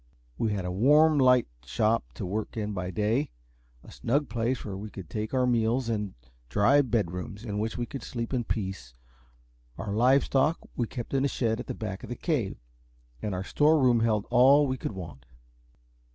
[0.39, 3.29] We had a warm light shop to work in by day,
[3.83, 6.15] a snug place where we could take our meals and
[6.49, 8.95] dry bed rooms in which we could sleep in peace.
[9.77, 12.57] Our live stock we kept in a shed at the back of the cave,
[13.21, 15.27] and our store room held all that we could want.